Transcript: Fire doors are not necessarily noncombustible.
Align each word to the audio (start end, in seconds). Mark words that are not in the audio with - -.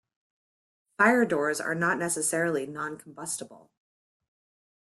Fire 0.97 1.25
doors 1.25 1.61
are 1.61 1.75
not 1.75 1.99
necessarily 1.99 2.65
noncombustible. 2.65 3.69